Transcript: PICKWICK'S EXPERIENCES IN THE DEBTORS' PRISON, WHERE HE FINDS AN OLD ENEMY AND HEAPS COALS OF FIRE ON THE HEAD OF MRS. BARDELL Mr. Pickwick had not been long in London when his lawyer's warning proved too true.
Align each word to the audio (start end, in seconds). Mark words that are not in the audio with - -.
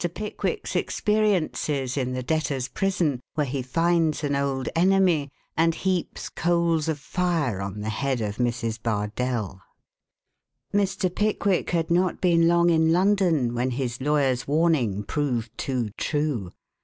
PICKWICK'S 0.15 0.75
EXPERIENCES 0.75 1.95
IN 1.95 2.13
THE 2.13 2.23
DEBTORS' 2.23 2.69
PRISON, 2.69 3.19
WHERE 3.35 3.45
HE 3.45 3.61
FINDS 3.61 4.23
AN 4.23 4.35
OLD 4.35 4.67
ENEMY 4.75 5.29
AND 5.55 5.75
HEAPS 5.75 6.29
COALS 6.29 6.87
OF 6.89 6.97
FIRE 6.97 7.61
ON 7.61 7.81
THE 7.81 7.89
HEAD 7.91 8.19
OF 8.21 8.37
MRS. 8.37 8.81
BARDELL 8.81 9.61
Mr. 10.73 11.13
Pickwick 11.15 11.69
had 11.69 11.91
not 11.91 12.19
been 12.19 12.47
long 12.47 12.71
in 12.71 12.91
London 12.91 13.53
when 13.53 13.69
his 13.69 14.01
lawyer's 14.01 14.47
warning 14.47 15.03
proved 15.03 15.55
too 15.55 15.91
true. 15.99 16.49